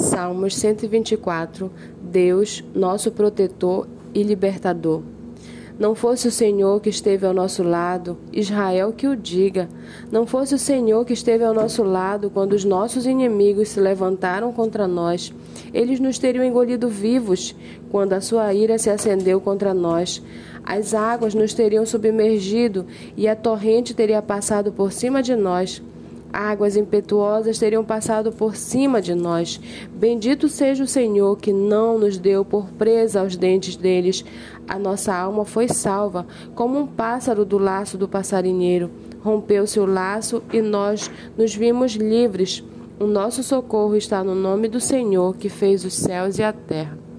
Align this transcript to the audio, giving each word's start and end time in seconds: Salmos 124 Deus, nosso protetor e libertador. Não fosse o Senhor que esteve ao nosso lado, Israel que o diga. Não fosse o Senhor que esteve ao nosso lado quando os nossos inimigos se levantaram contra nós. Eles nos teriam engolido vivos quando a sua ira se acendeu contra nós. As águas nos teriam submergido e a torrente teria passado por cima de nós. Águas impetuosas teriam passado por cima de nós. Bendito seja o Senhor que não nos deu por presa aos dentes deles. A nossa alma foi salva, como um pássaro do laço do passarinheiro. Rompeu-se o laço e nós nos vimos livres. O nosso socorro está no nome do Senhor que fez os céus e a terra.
Salmos 0.00 0.56
124 0.56 1.70
Deus, 2.02 2.64
nosso 2.74 3.10
protetor 3.12 3.86
e 4.14 4.22
libertador. 4.22 5.02
Não 5.78 5.94
fosse 5.94 6.26
o 6.26 6.30
Senhor 6.30 6.80
que 6.80 6.88
esteve 6.88 7.26
ao 7.26 7.34
nosso 7.34 7.62
lado, 7.62 8.16
Israel 8.32 8.94
que 8.94 9.06
o 9.06 9.14
diga. 9.14 9.68
Não 10.10 10.26
fosse 10.26 10.54
o 10.54 10.58
Senhor 10.58 11.04
que 11.04 11.12
esteve 11.12 11.44
ao 11.44 11.52
nosso 11.52 11.82
lado 11.82 12.30
quando 12.30 12.54
os 12.54 12.64
nossos 12.64 13.04
inimigos 13.04 13.68
se 13.68 13.80
levantaram 13.80 14.52
contra 14.52 14.88
nós. 14.88 15.34
Eles 15.72 16.00
nos 16.00 16.18
teriam 16.18 16.44
engolido 16.44 16.88
vivos 16.88 17.54
quando 17.90 18.14
a 18.14 18.22
sua 18.22 18.52
ira 18.54 18.78
se 18.78 18.88
acendeu 18.88 19.38
contra 19.38 19.74
nós. 19.74 20.22
As 20.64 20.94
águas 20.94 21.34
nos 21.34 21.52
teriam 21.52 21.84
submergido 21.84 22.86
e 23.16 23.28
a 23.28 23.36
torrente 23.36 23.92
teria 23.92 24.22
passado 24.22 24.72
por 24.72 24.92
cima 24.92 25.22
de 25.22 25.36
nós. 25.36 25.82
Águas 26.32 26.76
impetuosas 26.76 27.58
teriam 27.58 27.84
passado 27.84 28.30
por 28.30 28.54
cima 28.56 29.02
de 29.02 29.14
nós. 29.14 29.60
Bendito 29.92 30.48
seja 30.48 30.84
o 30.84 30.86
Senhor 30.86 31.36
que 31.36 31.52
não 31.52 31.98
nos 31.98 32.18
deu 32.18 32.44
por 32.44 32.68
presa 32.72 33.20
aos 33.20 33.36
dentes 33.36 33.76
deles. 33.76 34.24
A 34.68 34.78
nossa 34.78 35.14
alma 35.14 35.44
foi 35.44 35.68
salva, 35.68 36.26
como 36.54 36.78
um 36.78 36.86
pássaro 36.86 37.44
do 37.44 37.58
laço 37.58 37.98
do 37.98 38.08
passarinheiro. 38.08 38.90
Rompeu-se 39.22 39.80
o 39.80 39.86
laço 39.86 40.42
e 40.52 40.62
nós 40.62 41.10
nos 41.36 41.54
vimos 41.54 41.92
livres. 41.92 42.62
O 42.98 43.06
nosso 43.06 43.42
socorro 43.42 43.96
está 43.96 44.22
no 44.22 44.34
nome 44.34 44.68
do 44.68 44.80
Senhor 44.80 45.36
que 45.36 45.48
fez 45.48 45.84
os 45.84 45.94
céus 45.94 46.38
e 46.38 46.42
a 46.42 46.52
terra. 46.52 47.09